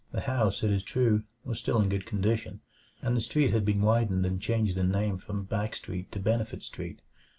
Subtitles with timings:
[0.11, 2.61] The house, it is true, was still in good condition;
[3.03, 6.63] and the street had been widened and changed in name from Back Street to Benefit
[6.63, 7.01] Street.